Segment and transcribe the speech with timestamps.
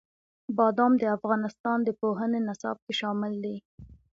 [0.57, 3.55] بادام د افغانستان د پوهنې نصاب کې شامل دي.